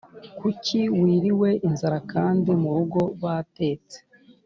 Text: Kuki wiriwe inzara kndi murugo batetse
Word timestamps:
Kuki 0.39 0.79
wiriwe 0.99 1.49
inzara 1.67 1.97
kndi 2.11 2.51
murugo 2.61 3.01
batetse 3.21 3.97